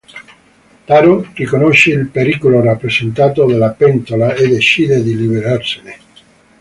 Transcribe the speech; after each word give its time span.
Taron 0.87 1.27
riconosce 1.35 1.91
il 1.91 2.07
pericolo 2.07 2.59
rappresentato 2.59 3.45
dalla 3.45 3.69
pentola, 3.69 4.33
e 4.33 4.47
decide 4.47 5.03
di 5.03 5.15
liberarsene. 5.15 5.97